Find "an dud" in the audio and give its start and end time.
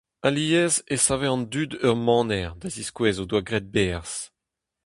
1.33-1.71